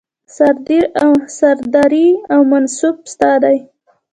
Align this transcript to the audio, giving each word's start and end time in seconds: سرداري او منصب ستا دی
سرداري 1.37 2.07
او 2.33 2.41
منصب 2.51 2.95
ستا 3.11 3.31
دی 3.43 3.57